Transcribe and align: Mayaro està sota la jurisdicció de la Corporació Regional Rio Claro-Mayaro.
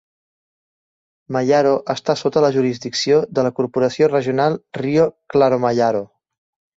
Mayaro 1.35 1.73
està 1.93 2.15
sota 2.21 2.41
la 2.45 2.49
jurisdicció 2.55 3.19
de 3.39 3.43
la 3.49 3.51
Corporació 3.59 4.07
Regional 4.15 4.57
Rio 4.81 5.07
Claro-Mayaro. 5.35 6.03